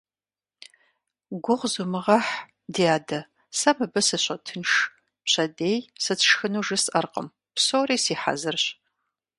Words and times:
Гугъу 1.43 1.69
зумыгъэхь, 1.73 2.33
ди 2.73 2.83
адэ, 2.95 3.19
сэ 3.57 3.69
мыбы 3.77 4.01
сыщотынш, 4.07 4.71
пщэдей 5.23 5.77
сыт 6.03 6.19
сшхыну 6.25 6.63
жысӀэркъым, 6.67 7.27
псори 7.55 7.97
си 8.05 8.15
хьэзырщ. 8.21 8.63